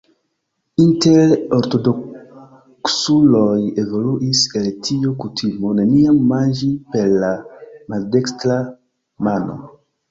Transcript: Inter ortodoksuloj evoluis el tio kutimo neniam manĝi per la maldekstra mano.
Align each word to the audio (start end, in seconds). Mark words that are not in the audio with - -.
Inter 0.83 1.27
ortodoksuloj 1.57 3.59
evoluis 3.83 4.41
el 4.61 4.65
tio 4.89 5.13
kutimo 5.21 5.75
neniam 5.83 6.19
manĝi 6.35 6.73
per 6.97 7.15
la 7.27 7.33
maldekstra 7.95 8.59
mano. 9.29 9.63